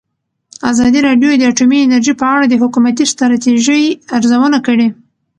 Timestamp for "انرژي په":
1.81-2.25